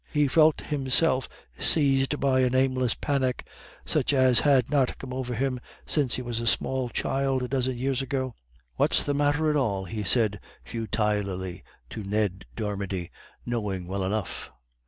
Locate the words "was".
6.23-6.39